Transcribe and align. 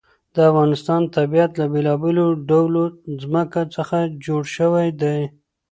د 0.33 0.35
افغانستان 0.49 1.01
طبیعت 1.17 1.51
له 1.59 1.65
بېلابېلو 1.73 2.25
ډولو 2.49 2.83
ځمکه 3.21 3.61
څخه 3.75 3.97
جوړ 4.25 4.43
شوی 4.55 4.87
دی. 5.01 5.19